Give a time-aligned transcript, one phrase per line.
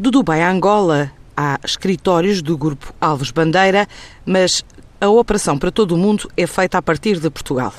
[0.00, 3.86] De Dubai a Angola, há escritórios do Grupo Alves Bandeira,
[4.24, 4.64] mas
[4.98, 7.74] a operação para todo o mundo é feita a partir de Portugal.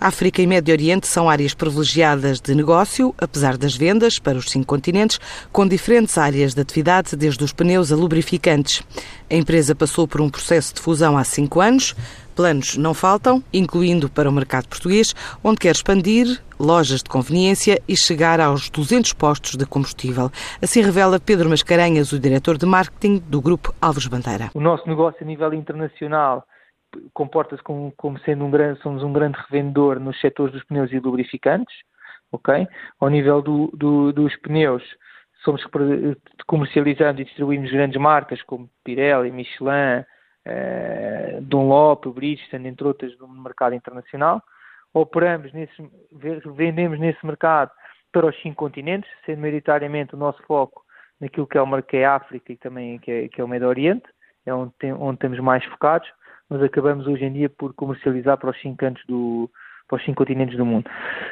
[0.00, 4.64] África e Médio Oriente são áreas privilegiadas de negócio, apesar das vendas para os cinco
[4.64, 5.20] continentes,
[5.52, 8.82] com diferentes áreas de atividade, desde os pneus a lubrificantes.
[9.30, 11.94] A empresa passou por um processo de fusão há cinco anos.
[12.38, 15.12] Planos não faltam, incluindo para o mercado português,
[15.42, 20.30] onde quer expandir lojas de conveniência e chegar aos 200 postos de combustível.
[20.62, 24.50] Assim revela Pedro Mascarenhas, o diretor de marketing do Grupo Alves Bandeira.
[24.54, 26.46] O nosso negócio a nível internacional
[27.12, 31.00] comporta-se como, como, sendo um grande, somos um grande revendedor nos setores dos pneus e
[31.00, 31.74] lubrificantes,
[32.30, 32.68] ok?
[33.00, 34.84] Ao nível do, do, dos pneus,
[35.42, 35.60] somos
[36.46, 40.04] comercializando e distribuímos grandes marcas como Pirelli, Michelin,
[40.44, 44.42] eh, Dunlop, Bridgestone, entre outras, no mercado internacional.
[44.92, 45.90] Operamos nesse,
[46.56, 47.70] vendemos nesse mercado
[48.12, 50.82] para os cinco continentes, sendo maioritariamente o nosso foco
[51.20, 53.68] naquilo que é o que é África e também que é, que é o Médio
[53.68, 54.08] Oriente,
[54.46, 56.08] é onde, tem, onde estamos mais focados
[56.48, 59.50] mas acabamos hoje em dia por comercializar para os cinco cantos do,
[59.86, 60.88] para os cinco continentes do mundo.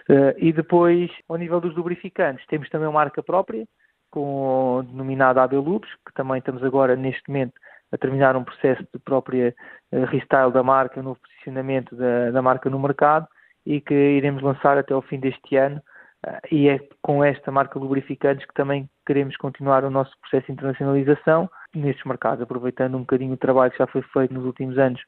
[0.08, 3.66] Uh, e depois, ao nível dos lubrificantes, temos também uma marca própria,
[4.10, 7.54] com, denominada AB Lubes, que também estamos agora, neste momento,
[7.92, 9.54] a terminar um processo de própria
[9.92, 13.26] uh, restyle da marca, um novo posicionamento da, da marca no mercado
[13.64, 15.80] e que iremos lançar até ao fim deste ano
[16.26, 20.52] uh, e é com esta marca lubrificantes que também queremos continuar o nosso processo de
[20.52, 25.00] internacionalização nestes mercados, aproveitando um bocadinho o trabalho que já foi feito nos últimos anos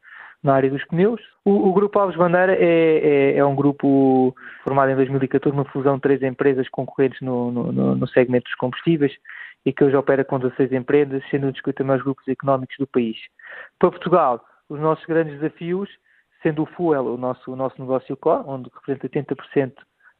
[0.42, 1.20] na área dos pneus.
[1.44, 5.96] O, o Grupo Alves Bandeira é, é, é, um grupo formado em 2014, uma fusão
[5.96, 9.12] de três empresas concorrentes no, no, no segmento dos combustíveis
[9.68, 13.18] e que hoje opera com 16 empresas, sendo um dos maiores grupos económicos do país.
[13.78, 15.90] Para Portugal, os nossos grandes desafios,
[16.42, 19.72] sendo o fuel o nosso, o nosso negócio core, onde representa 80%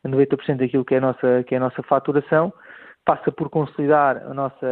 [0.04, 2.52] a 90% daquilo que é a nossa, que é a nossa faturação,
[3.06, 4.66] passa por consolidar a nossa,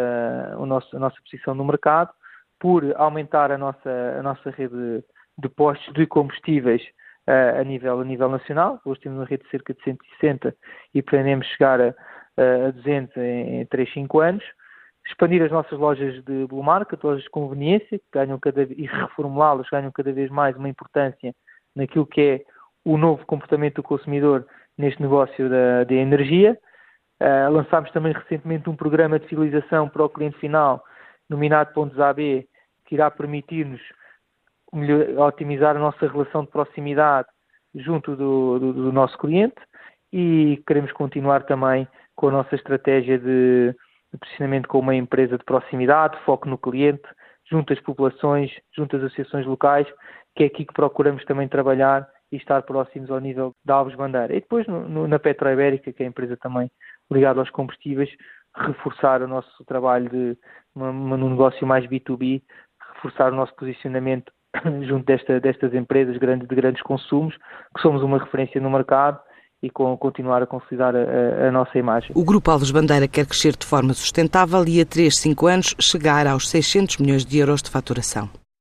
[0.53, 2.11] a nossa, a nossa posição no mercado,
[2.61, 5.03] por aumentar a nossa, a nossa rede
[5.39, 6.83] de postos de combustíveis
[7.27, 8.79] uh, a, nível, a nível nacional.
[8.85, 10.55] Hoje temos uma rede de cerca de 160
[10.93, 11.95] e pretendemos chegar a,
[12.69, 14.45] a 200 em, em 3, 5 anos.
[15.07, 19.69] Expandir as nossas lojas de Blue Market, lojas de conveniência, que ganham cada, e reformulá-las
[19.71, 21.35] ganham cada vez mais uma importância
[21.75, 22.45] naquilo que é
[22.85, 24.47] o novo comportamento do consumidor
[24.77, 26.59] neste negócio da, da energia.
[27.21, 30.85] Uh, lançámos também recentemente um programa de fidelização para o cliente final,
[31.31, 32.47] nominado Pontos AB,
[32.85, 33.81] que irá permitir-nos
[35.19, 37.29] otimizar a nossa relação de proximidade
[37.75, 39.57] junto do, do, do, nosso cliente
[40.13, 43.75] e queremos continuar também com a nossa estratégia de,
[44.19, 47.03] posicionamento como uma empresa de proximidade, foco no cliente,
[47.51, 49.87] junto às populações, junto às associações locais,
[50.35, 54.35] que é aqui que procuramos também trabalhar e estar próximos ao nível da Alves Bandeira.
[54.35, 56.71] E depois no, no, na Petroibérica, que é a empresa também
[57.11, 58.11] ligado aos combustíveis,
[58.55, 60.37] reforçar o nosso trabalho de
[60.75, 62.43] num negócio mais B2B,
[62.95, 64.33] reforçar o nosso posicionamento
[64.83, 67.37] junto desta, destas empresas grandes, de grandes consumos,
[67.75, 69.21] que somos uma referência no mercado
[69.63, 72.11] e com, continuar a consolidar a, a, nossa imagem.
[72.15, 76.27] O Grupo Alves Bandeira quer crescer de forma sustentável e a 3, 5 anos chegar
[76.27, 78.29] aos 600 milhões de euros de faturação.